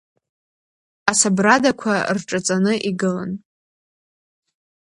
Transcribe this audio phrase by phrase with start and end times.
[1.11, 3.31] Асабрадақәа рҿаҵаны игылан.